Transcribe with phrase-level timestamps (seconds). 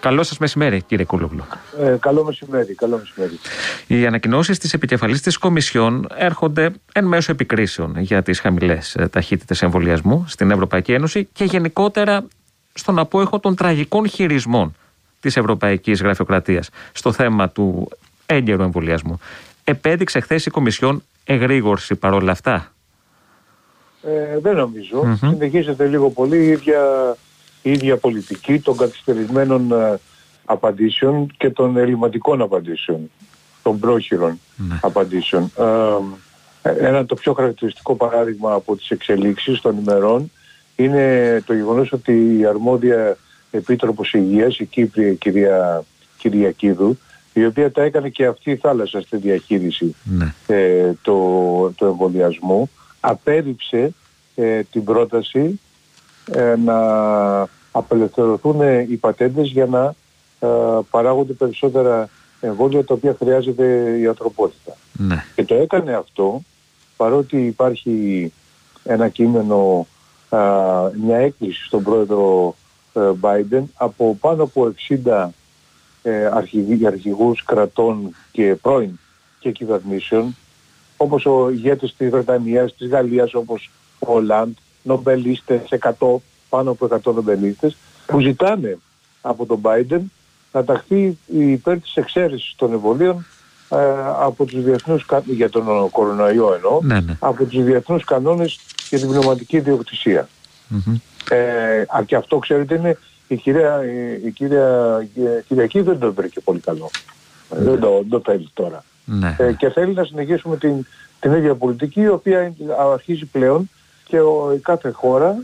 [0.00, 1.44] Καλό σας μεσημέρι, κύριε Κούλογλου.
[1.80, 3.38] Ε, καλό μεσημέρι, καλό μεσημέρι.
[3.86, 9.62] Οι ανακοινώσεις της επικεφαλής της Κομισιόν έρχονται εν μέσω επικρίσεων για τις χαμηλές ε, ταχύτητες
[9.62, 12.24] εμβολιασμού στην Ευρωπαϊκή Ένωση και γενικότερα
[12.74, 14.74] στον απόϊχο των τραγικών χειρισμών
[15.20, 17.88] της Ευρωπαϊκής Γραφειοκρατίας στο θέμα του
[18.26, 19.20] έγκαιρου εμβολιασμού.
[19.64, 22.72] Επέδειξε χθες η Κομισιόν εγρήγορση παρόλα αυτά.
[24.02, 26.80] Ε, δεν νομιζω Συνεχίζεται λίγο πολύ η ίδια,
[27.62, 29.98] η ίδια πολιτική των καθυστερημένων ε,
[30.44, 33.10] απαντήσεων και των ελληματικών απαντήσεων,
[33.62, 34.78] των πρόχειρων ναι.
[34.82, 35.52] απαντήσεων.
[36.62, 40.30] Ε, ένα το πιο χαρακτηριστικό παράδειγμα από τις εξελίξεις των ημερών
[40.76, 43.16] είναι το γεγονός ότι η αρμόδια
[43.50, 45.84] Επίτροπος Υγείας, η Κύπρια κυρία
[46.18, 46.98] Κυριακίδου,
[47.32, 50.34] η οποία τα έκανε και αυτή η θάλασσα στη διαχείριση ναι.
[50.46, 52.70] ε, του το εμβολιασμού,
[53.00, 53.90] απέριψε
[54.34, 55.60] ε, την πρόταση
[56.32, 56.76] ε, να
[57.78, 59.94] απελευθερωθούν οι πατέντες για να
[60.38, 60.48] ε,
[60.90, 62.08] παράγονται περισσότερα
[62.40, 64.76] εμβόλια τα οποία χρειάζεται η ανθρωπότητα.
[64.92, 65.24] Ναι.
[65.34, 66.42] Και το έκανε αυτό
[66.96, 68.32] παρότι υπάρχει
[68.84, 69.86] ένα κείμενο,
[71.02, 72.54] μια έκκληση στον πρόεδρο
[72.94, 75.28] Biden από πάνω από 60
[76.86, 78.98] αρχηγούς κρατών και πρώην
[79.38, 80.36] και κυβερνήσεων
[80.96, 87.14] όπως ο ηγέτης της Βρετανίας, της Γαλλίας όπως ο Ολάντ, νομπελίστες, 100, πάνω από 100
[87.14, 88.78] νομπελίστες, που ζητάνε
[89.20, 90.00] από τον Biden
[90.52, 93.26] να ταχθεί υπέρ της εξαίρεσης των εμβολίων
[93.68, 93.76] ε,
[94.20, 97.16] από τους διεθνούς, για τον κορονοϊό εννοώ, ναι, ναι.
[97.18, 100.28] από τους διεθνούς κανόνες για την πνευματική ιδιοκτησία.
[100.70, 100.94] Mm-hmm.
[101.30, 106.40] Ε, και αυτό ξέρετε είναι η κυρία, η, η κυρία η Κυριακή δεν το βρήκε
[106.40, 106.90] πολύ καλό.
[106.90, 107.56] Mm-hmm.
[107.56, 108.84] Δεν το, το θέλει τώρα.
[109.04, 109.36] Ναι.
[109.38, 110.86] Ε, και θέλει να συνεχίσουμε την,
[111.20, 112.54] την ίδια πολιτική η οποία
[112.92, 113.70] αρχίζει πλέον
[114.04, 115.36] και ο, η κάθε χώρα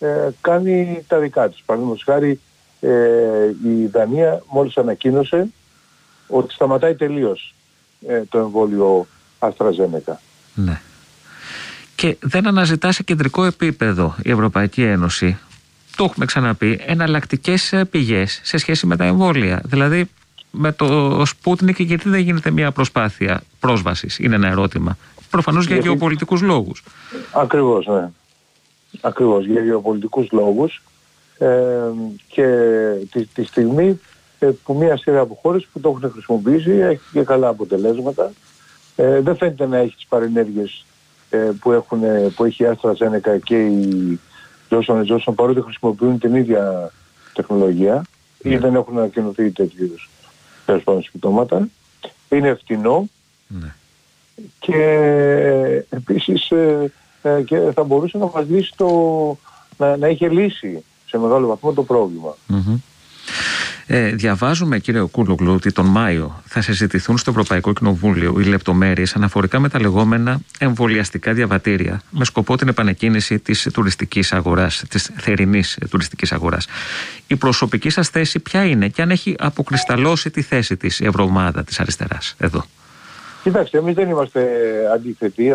[0.00, 1.62] ε, κάνει τα δικά της.
[1.66, 2.40] Παραδείγματος χάρη
[2.80, 2.90] ε,
[3.64, 5.46] η Δανία μόλις ανακοίνωσε
[6.26, 7.54] ότι σταματάει τελείως
[8.06, 9.06] ε, το εμβόλιο
[9.38, 10.20] Αστραζένεκα.
[10.54, 10.80] Ναι.
[11.94, 15.38] Και δεν αναζητάς σε κεντρικό επίπεδο η Ευρωπαϊκή Ένωση,
[15.96, 19.62] το έχουμε ξαναπεί, εναλλακτικές πηγές σε σχέση με τα εμβόλια.
[19.64, 20.10] Δηλαδή,
[20.50, 24.96] με το Sputnik γιατί δεν γίνεται μια προσπάθεια πρόσβασης, είναι ένα ερώτημα.
[25.30, 26.82] Προφανώς για γεωπολιτικούς λόγους.
[27.32, 28.08] Ακριβώς, ναι.
[29.00, 30.82] Ακριβώς, για γεωπολιτικούς λόγους
[31.38, 31.90] ε,
[32.28, 32.46] και
[33.10, 34.00] τη, τη στιγμή
[34.38, 38.32] ε, που μια σειρά από χώρες που το έχουν χρησιμοποιήσει έχει και καλά αποτελέσματα.
[38.96, 40.84] Ε, δεν φαίνεται να έχει τις παρενέργειες
[41.30, 42.00] ε, που, έχουν,
[42.34, 44.20] που έχει η Άστρα Ζένεκα και η
[44.70, 46.92] Johnson Johnson παρότι χρησιμοποιούν την ίδια
[47.32, 48.04] τεχνολογία
[48.42, 48.58] ή ναι.
[48.58, 50.10] δεν έχουν ανακοινωθεί τέτοιου είδους
[50.66, 51.68] τέλος πάντων συμπτώματα.
[52.28, 53.08] Είναι φτηνό
[53.46, 53.74] ναι.
[54.58, 54.76] και
[55.88, 56.52] επίσης
[57.22, 58.88] ε, ε, και θα μπορούσε να μας λύσει το,
[59.76, 62.34] να, να είχε λύσει σε μεγάλο βαθμό το προβλημα
[63.92, 69.60] ε, διαβάζουμε, κύριε Κούλογλου, ότι τον Μάιο θα συζητηθούν στο Ευρωπαϊκό Κοινοβούλιο οι λεπτομέρειες αναφορικά
[69.60, 76.32] με τα λεγόμενα εμβολιαστικά διαβατήρια, με σκοπό την επανεκκίνηση της τουριστικής αγοράς, της θερινής τουριστικής
[76.32, 76.66] αγοράς.
[77.26, 81.64] Η προσωπική σας θέση ποια είναι και αν έχει αποκρισταλώσει τη θέση της η Ευρωομάδα
[81.64, 82.64] της Αριστεράς εδώ.
[83.42, 84.50] Κοιτάξτε, εμείς δεν είμαστε
[84.92, 85.52] αντίθετοι,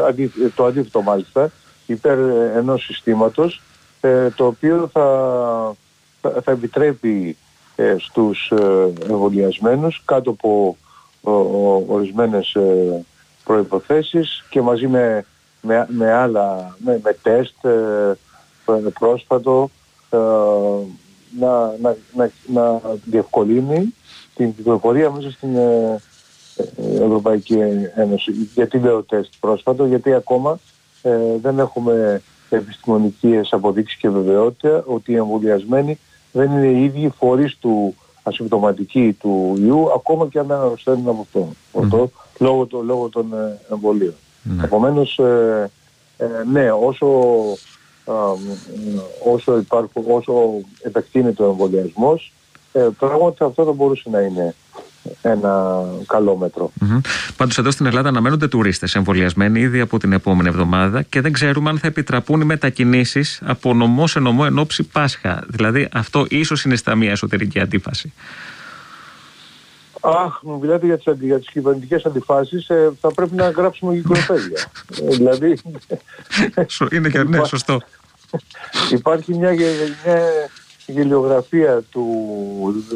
[0.56, 1.52] το αντίθετο μάλιστα,
[1.86, 2.20] υπέρ
[2.56, 3.62] ενός συστήματος
[4.02, 5.06] ε, το οποίο θα,
[6.22, 7.38] θα, θα επιτρέπει
[7.76, 10.78] ε, στους ε, εμβολιασμένους κάτω από
[11.88, 13.06] ορισμένες ε,
[13.44, 15.26] προϋποθέσεις και μαζί με,
[15.62, 17.56] με, με άλλα, με, με τεστ
[19.00, 19.70] πρόσφατο
[21.40, 23.94] να, να, να, να διευκολύνει
[24.36, 25.50] την κυκλοφορία μέσα στην
[26.94, 27.58] Ευρωπαϊκή
[27.96, 28.32] Ένωση.
[28.54, 30.60] Γιατί λέω τεστ πρόσφατο, γιατί ακόμα
[31.42, 36.00] δεν έχουμε επιστημονικές αποδείξεις και βεβαιότητα ότι οι εμβολιασμένοι
[36.32, 41.22] δεν είναι οι ίδιοι φορείς του ασυμπτωματικοί του ιού, ακόμα και αν δεν αρρωσταίνουν από
[41.22, 44.14] αυτό, λόγω, το, λόγω των ε, εμβολίων.
[44.44, 44.64] Ναι.
[44.64, 45.72] Επομένως, ε,
[46.18, 47.08] ε, ναι, όσο,
[49.34, 50.34] όσο, υπάρχουν, όσο
[50.82, 52.34] επεκτείνεται ο εμβολιασμός,
[52.72, 54.56] ε, πράγματι αυτό θα μπορούσε να είναι
[55.22, 56.72] ένα καλό μέτρο.
[56.82, 57.00] Mm-hmm.
[57.38, 61.70] Πάντως, εδώ στην Ελλάδα αναμένονται τουρίστες εμβολιασμένοι ήδη από την επόμενη εβδομάδα και δεν ξέρουμε
[61.70, 65.44] αν θα επιτραπούν οι μετακινήσεις από νομό σε νομό εν ώψη Πάσχα.
[65.48, 68.14] Δηλαδή, αυτό ίσως είναι στα μία εσωτερική αντίφαση.
[70.02, 74.66] Αχ, μου μιλάτε για τις, για τις κυβερνητικές αντιφάσεις, ε, θα πρέπει να γράψουμε γυκνοπαίδια.
[75.02, 75.58] ε, δηλαδή...
[76.92, 77.82] είναι και ναι, σωστό.
[78.98, 80.22] Υπάρχει μια, μια
[80.88, 82.06] γελιογραφία του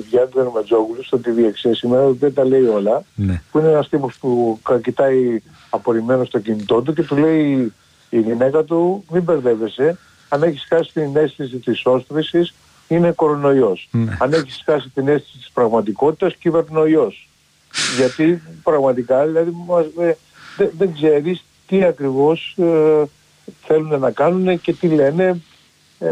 [0.10, 3.42] Γιάννη Δερματζόγλου στο TV6 σήμερα, δεν τα λέει όλα, ναι.
[3.52, 7.74] που είναι ένας τύπος που κοιτάει απορριμμένο στο κινητό του και του λέει
[8.10, 9.98] η γυναίκα του μην μπερδεύεσαι,
[10.30, 12.54] αν έχεις χάσει την αίσθηση της όστρησης
[12.88, 13.88] είναι κορονοϊός.
[13.92, 14.18] Ναι.
[14.20, 17.30] Αν έχεις χάσει την αίσθηση της πραγματικότητας, κυβερνοϊός.
[17.98, 19.54] Γιατί πραγματικά δηλαδή
[20.00, 20.14] ε,
[20.58, 23.04] δεν, δεν ξέρεις τι ακριβώς ε,
[23.66, 25.42] θέλουν να κάνουν και τι λένε.
[26.00, 26.08] Ε,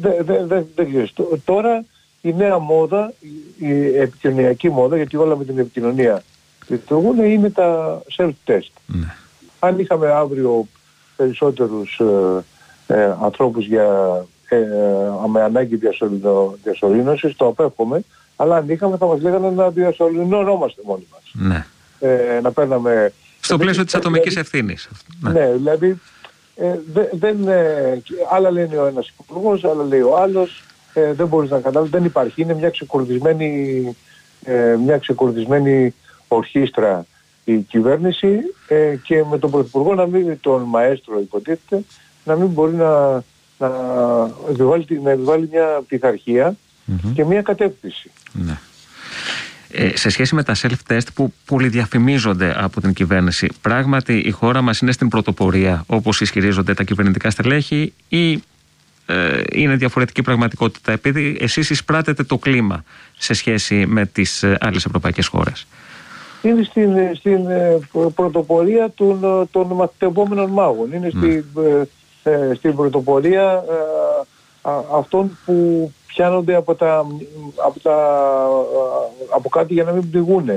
[0.00, 0.44] δεν δε,
[0.74, 1.12] δε, ξέρεις.
[1.44, 1.84] Τώρα
[2.20, 3.12] η νέα μόδα,
[3.58, 6.22] η επικοινωνιακή μόδα, γιατί όλα με την επικοινωνία
[6.66, 8.70] λειτουργούν, είναι τα self-test.
[8.86, 9.14] Ναι.
[9.58, 10.66] Αν είχαμε αύριο
[11.16, 12.00] περισσότερους
[12.86, 13.86] ε, ε, ανθρώπους για,
[14.48, 14.58] ε,
[15.28, 15.78] με ανάγκη
[16.62, 18.00] διασωλήνωσης, το απέφχομαι,
[18.36, 21.22] αλλά αν είχαμε θα μας λέγανε να διασωληνωνόμαστε μόνοι μας.
[21.32, 21.66] Ναι.
[22.00, 23.12] Ε, να παίρναμε...
[23.40, 24.88] Στο πλαίσιο της ατομικής δηλαδή, ευθύνης.
[25.20, 26.00] Ναι, ναι δηλαδή
[26.60, 26.78] ε,
[27.12, 30.64] δεν, ε, άλλα λένε ο ένας υπουργός, άλλα λέει ο άλλος,
[30.94, 32.42] ε, δεν μπορείς να καταλάβεις, δεν υπάρχει.
[32.42, 33.96] Είναι μια ξεκουρδισμένη,
[34.44, 35.94] ε, μια ξεκουρδισμένη
[36.28, 37.06] ορχήστρα
[37.44, 38.38] η κυβέρνηση
[38.68, 41.84] ε, και με τον Πρωθυπουργό να μην, τον Μαέστρο υποτίθεται,
[42.24, 43.22] να μην μπορεί να,
[43.58, 43.70] να,
[44.50, 46.56] επιβάλλει, να επιβάλλει μια πειθαρχία
[47.14, 48.10] και μια κατεύθυνση.
[48.32, 48.58] Ναι.
[49.70, 54.80] Ε, σε σχέση με τα self-test που πολυδιαφημίζονται από την κυβέρνηση, πράγματι η χώρα μας
[54.80, 58.32] είναι στην πρωτοπορία όπως ισχυρίζονται τα κυβερνητικά στελέχη ή
[59.06, 62.84] ε, είναι διαφορετική πραγματικότητα επειδή εσείς εισπράτετε το κλίμα
[63.18, 65.66] σε σχέση με τις ε, άλλες ευρωπαϊκές χώρες
[66.42, 67.78] είναι στην, στην ε,
[68.14, 70.92] πρωτοπορία των, των μαθητευόμενων μάγων.
[70.92, 71.20] Είναι ναι.
[71.20, 71.44] στην,
[72.22, 73.64] ε, ε, στην πρωτοπορία
[74.98, 77.06] αυτών που πιάνονται από, τα,
[77.66, 77.94] από, τα,
[79.34, 80.48] από κάτι για να μην πληγουν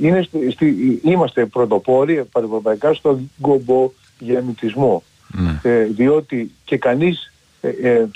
[0.00, 5.02] είναι στη, είμαστε πρωτοπόροι πανευρωπαϊκά στο γκομπο γεννητισμό.
[5.34, 5.84] Ναι.
[5.84, 7.32] διότι και κανείς,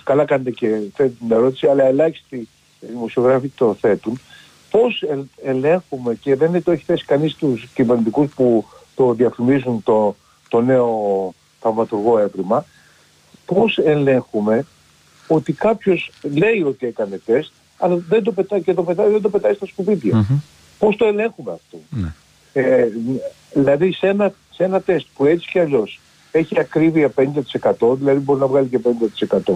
[0.05, 2.49] καλά κάνετε και θέτει την ερώτηση, αλλά ελάχιστοι
[2.81, 4.21] δημοσιογράφοι το θέτουν,
[4.71, 5.05] πώς
[5.43, 8.65] ελέγχουμε και δεν το έχει θέσει κανείς τους κυβερνητικούς που
[8.95, 10.17] το διαφημίζουν το,
[10.49, 12.65] το νέο θαυματουργό έβριμα,
[13.47, 14.67] πώς ελέγχουμε
[15.27, 19.29] ότι κάποιος λέει ότι έκανε τεστ, αλλά δεν το πετάει και το πετάει, δεν το
[19.29, 20.27] πετάει στα σκουπίδια.
[20.27, 20.41] Mm-hmm.
[20.79, 22.13] Πώς το ελέγχουμε αυτό; Ναι.
[22.53, 22.89] Ε,
[23.53, 26.01] δηλαδή σε ένα, σε ένα τεστ που έτσι κι αλλιώς
[26.33, 27.13] έχει ακρίβεια
[27.81, 28.81] 50%, δηλαδή μπορεί να βγάλει και
[29.43, 29.53] 50%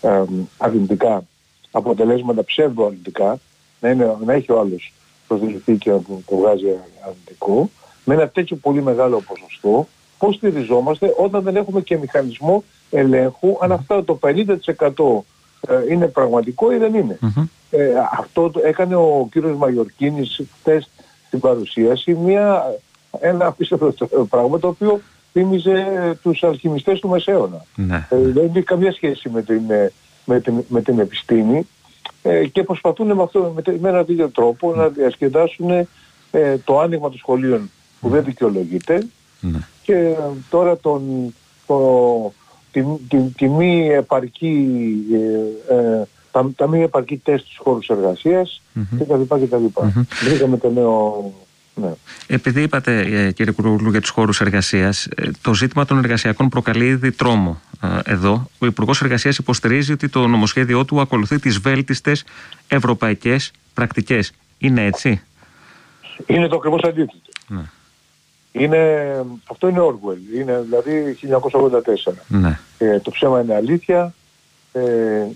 [0.00, 0.22] ε,
[0.58, 1.24] αρνητικά
[1.70, 3.40] αποτελέσματα ψεύδο αρνητικά,
[3.80, 4.92] να, είναι, να έχει ο άλλος
[5.26, 6.66] προσδεληθεί και να το βγάζει
[7.06, 7.70] αρνητικό,
[8.04, 13.72] με ένα τέτοιο πολύ μεγάλο ποσοστό, πώς στηριζόμαστε όταν δεν έχουμε και μηχανισμό ελέγχου αν
[13.72, 14.32] αυτό το 50%
[15.68, 17.18] ε, είναι πραγματικό ή δεν ειναι
[17.70, 20.90] Ε, αυτό το έκανε ο κύριος Μαγιορκίνης χθες
[21.26, 22.62] στην παρουσίαση μια,
[23.20, 23.94] ένα απίστευτο
[24.28, 25.00] πράγμα το οποίο
[25.32, 25.86] θύμιζε
[26.22, 27.64] τους αλχημιστές του Μεσαίωνα.
[27.74, 28.06] Ναι.
[28.10, 29.62] Ε, δεν έχει καμία σχέση με την,
[30.24, 31.66] με την, με την επιστήμη
[32.22, 35.70] ε, και προσπαθούν με, αυτό, με, με έναν τέτοιο τρόπο να διασκεδάσουν
[36.30, 37.70] ε, το άνοιγμα των σχολείων
[38.00, 39.06] που δεν δικαιολογείται
[39.40, 39.58] ναι.
[39.82, 40.14] και
[40.50, 41.34] τώρα τον,
[41.66, 42.32] το,
[42.74, 44.66] τη, τη, τη μη επαρκή,
[45.68, 48.98] ε, ε, τα, τα μη επαρκή τεστ στους χώρους εργασίας mm-hmm.
[48.98, 49.22] κτλ.
[50.24, 51.32] Βρήκαμε το νέο
[51.74, 51.92] ναι.
[52.26, 56.86] Επειδή είπατε, ε, κύριε Κουρούλου, για τους χώρους εργασίας, ε, το ζήτημα των εργασιακών προκαλεί
[56.86, 58.50] ήδη τρόμο ε, εδώ.
[58.58, 62.24] Ο Υπουργός Εργασίας υποστηρίζει ότι το νομοσχέδιό του ακολουθεί τις βέλτιστες
[62.68, 64.32] ευρωπαϊκές πρακτικές.
[64.58, 65.22] Είναι έτσι;
[66.26, 67.18] Είναι το ακριβώς αντίθετο.
[67.48, 67.62] Ναι.
[68.56, 69.12] Είναι,
[69.50, 71.18] αυτό είναι Orwell, είναι δηλαδή
[72.06, 72.12] 1984.
[72.28, 72.58] Ναι.
[73.02, 74.14] το ψέμα είναι αλήθεια,
[74.72, 74.82] ε,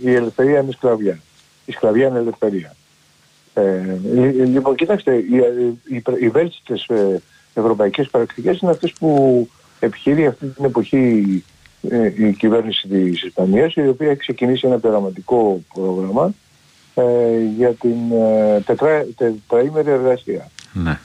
[0.01, 1.21] η ελευθερία είναι σκλαβιά.
[1.65, 2.75] Η σκλαβιά είναι ελευθερία.
[3.55, 3.61] Ε,
[4.17, 5.37] ε, λοιπόν, κοιτάξτε, οι,
[5.89, 7.23] οι, οι βέλτιστες ε,
[7.55, 9.49] ευρωπαϊκές πρακτικές είναι αυτές που
[9.81, 11.45] επιχειρεί αυτή την εποχή
[11.83, 16.35] ε, η κυβέρνηση της Ισπανίας, η οποία έχει ξεκινήσει ένα τεραματικό πρόγραμμα
[16.95, 17.03] ε,
[17.57, 20.51] για την ε, τετρά, τετραήμερη εργασία.
[20.73, 20.99] Ναι.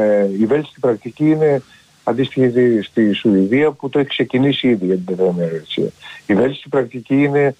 [0.00, 1.62] Ε, η βέλτιστη πρακτική είναι
[2.04, 5.88] αντίστοιχη στη Σουηδία που το έχει ξεκινήσει ήδη για την τετραήμερη εργασία.
[6.26, 7.54] Η βέλτιστη πρακτική είναι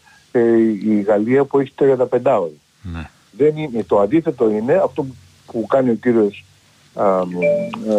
[0.84, 2.52] η Γαλλία που έχει 35 ώρες.
[2.82, 5.06] Ναι δεν είναι, το αντίθετο είναι αυτό
[5.46, 6.44] που κάνει ο κύριος
[6.94, 7.94] α, ε,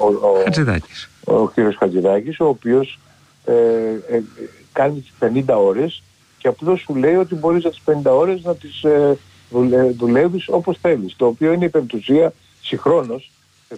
[0.00, 1.10] ο, ο, Χατζηδάκης.
[1.24, 2.98] ο κύριος Χατζηδάκης, ο οποίος
[3.44, 3.54] ε,
[4.16, 4.22] ε,
[4.72, 5.12] κάνει τις
[5.46, 6.02] 50 ώρες
[6.38, 9.18] και απλώς σου λέει ότι μπορείς τις 50 ώρες να τις ε,
[9.96, 11.16] δουλεύεις όπως θέλεις.
[11.16, 13.30] Το οποίο είναι υπερτουσία συγχρόνως,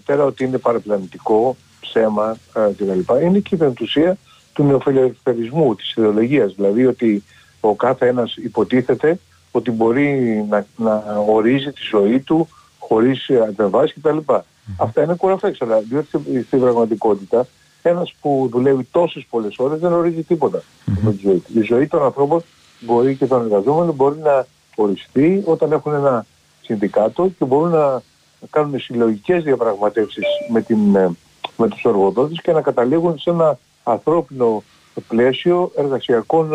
[0.04, 3.14] πέρα ότι είναι παραπλανητικό, ψέμα ε, κτλ.
[3.22, 4.16] Είναι και η υπερτουσία
[4.52, 6.54] του νεοφιλελευθερισμού, της ιδεολογίας.
[6.54, 7.24] Δηλαδή ότι
[7.60, 9.18] ο κάθε ένας υποτίθεται
[9.50, 14.18] ότι μπορεί να, να ορίζει τη ζωή του χωρίς αντεβάσεις κτλ.
[14.26, 14.40] Mm.
[14.76, 16.08] Αυτά είναι κουραφέξαλα, διότι
[16.46, 17.46] στην πραγματικότητα
[17.82, 20.98] ένας που δουλεύει τόσες πολλές ώρες δεν ορίζει τίποτα mm-hmm.
[21.00, 21.58] με τη ζωή του.
[21.58, 22.42] Η ζωή των ανθρώπων
[22.80, 26.26] μπορεί και των εργαζόμενων μπορεί να οριστεί όταν έχουν ένα
[26.62, 28.02] συνδικάτο και μπορούν να
[28.50, 31.16] κάνουν συλλογικές διαπραγματεύσεις με, την, ε,
[31.56, 34.62] με τους εργοδότες και να καταλήγουν σε ένα ανθρώπινο
[35.08, 36.52] πλαίσιο εργασιακών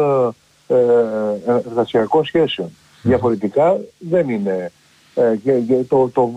[0.68, 2.70] ε, ε, εργασιακών σχέσεων.
[3.02, 4.72] Διαφορετικά δεν είναι.
[5.14, 5.36] Ε,
[5.88, 6.32] το, το,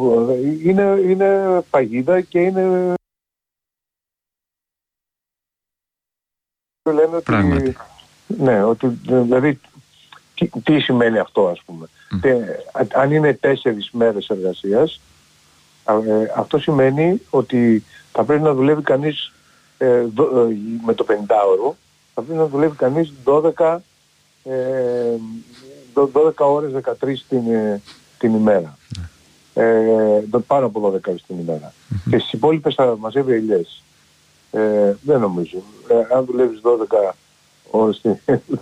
[0.62, 2.94] είναι, είναι παγίδα και είναι...
[6.92, 7.76] Λένε ότι,
[8.26, 9.60] ναι, ότι δηλαδή
[10.34, 11.86] τι, τι σημαίνει αυτό ας πούμε.
[12.92, 15.13] αν είναι τέσσερις μέρες εργασίας, ε,
[16.36, 19.32] αυτό σημαίνει ότι θα πρέπει να δουλεύει κανείς
[19.78, 20.06] ε, ε,
[20.84, 21.72] με το 50ωρο,
[22.14, 23.76] θα πρέπει να δουλεύει κανείς 12,
[25.94, 26.92] 12 ώρες 13
[27.28, 27.42] την,
[28.18, 28.78] την ημέρα.
[29.54, 29.64] Ε,
[30.46, 31.72] πάνω από 12 ώρες την ημέρα.
[32.10, 33.82] Και στις υπόλοιπες θα μαζεύει ελιές.
[34.50, 35.62] Ε, δεν νομίζω.
[35.88, 37.14] Ε, αν δουλεύεις 12
[37.70, 38.00] ώρες,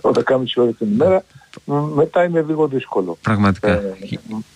[0.01, 1.23] 12,5 ώρες την ημέρα,
[1.95, 3.17] μετά είναι λίγο δύσκολο.
[3.21, 3.71] Πραγματικά.
[3.71, 3.97] Ε,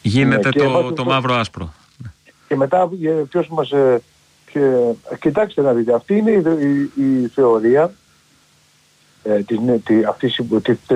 [0.01, 1.73] Γίνεται ναι, το, το μαύρο άσπρο.
[2.47, 2.89] Και μετά
[3.29, 3.71] ποιος μας...
[3.71, 4.01] Ε,
[4.51, 7.93] και, κοιτάξτε να δείτε, αυτή είναι η, η, θεωρία
[9.23, 10.41] ε, της, ναι, τη, αυτής,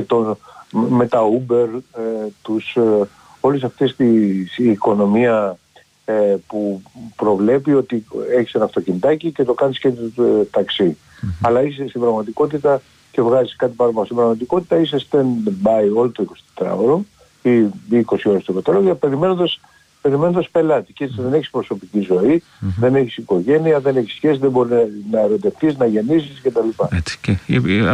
[0.07, 0.37] το,
[0.71, 1.67] με τα Uber,
[1.97, 3.07] ε, τους, ε,
[3.39, 4.05] όλες αυτές τη
[4.57, 5.57] η οικονομία
[6.05, 6.81] ε, που
[7.15, 8.05] προβλέπει ότι
[8.37, 10.97] έχεις ένα αυτοκινητάκι και το κάνεις και το ε, ταξι
[11.41, 12.81] Αλλά είσαι στην πραγματικότητα
[13.11, 14.05] και βγάζεις κάτι παραπάνω.
[14.05, 16.99] Στην πραγματικότητα είσαι stand-by όλο το 24ωρο
[17.41, 19.59] ή 20 ώρες το πετρόλαιο περιμένοντας
[20.01, 20.93] περιμένοντας πελάτη.
[20.93, 22.43] Και έτσι δεν έχεις προσωπική ζωή,
[22.79, 24.69] δεν έχεις οικογένεια, δεν έχεις σχέση, δεν μπορεί
[25.11, 26.59] να ερωτευτείς, να γεννήσεις κτλ.
[26.89, 27.17] Έτσι.
[27.21, 27.37] Και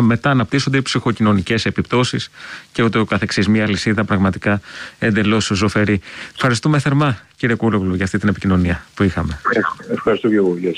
[0.02, 2.30] μετά αναπτύσσονται οι ψυχοκοινωνικές επιπτώσεις
[2.72, 3.48] και ούτω καθεξής.
[3.48, 4.62] Μια λυσίδα πραγματικά
[5.00, 6.02] εντελώς ζωφερή.
[6.34, 9.40] Ευχαριστούμε θερμά κύριε Κούλογλου για αυτή την επικοινωνία που είχαμε.
[9.92, 10.58] Ευχαριστώ και εγώ.
[10.58, 10.76] Γεια σας.